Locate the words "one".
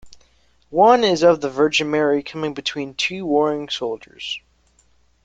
0.71-1.03